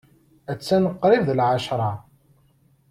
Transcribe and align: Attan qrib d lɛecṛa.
Attan 0.51 0.83
qrib 1.01 1.23
d 1.27 1.29
lɛecṛa. 1.39 1.91